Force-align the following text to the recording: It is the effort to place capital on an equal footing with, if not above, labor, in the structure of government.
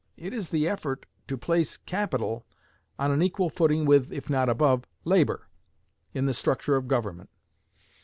It 0.17 0.33
is 0.33 0.49
the 0.49 0.67
effort 0.67 1.05
to 1.27 1.37
place 1.37 1.77
capital 1.77 2.43
on 2.97 3.11
an 3.11 3.21
equal 3.21 3.51
footing 3.51 3.85
with, 3.85 4.11
if 4.11 4.31
not 4.31 4.49
above, 4.49 4.83
labor, 5.05 5.47
in 6.11 6.25
the 6.25 6.33
structure 6.33 6.75
of 6.75 6.87
government. 6.87 7.29